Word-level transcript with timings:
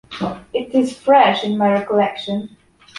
It 0.51 0.73
is 0.73 0.97
fresh 0.97 1.43
in 1.43 1.59
my 1.59 1.71
recollection. 1.73 2.57